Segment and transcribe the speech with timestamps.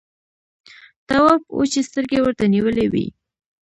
[1.07, 3.05] تواب وچې سترګې ورته نيولې وې.